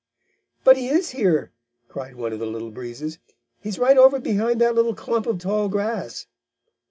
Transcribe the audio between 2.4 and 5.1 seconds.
Little Breezes. "He's right over behind that little